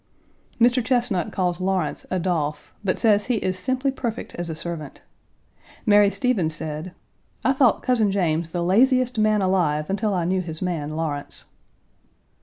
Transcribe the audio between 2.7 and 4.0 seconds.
but says he is simply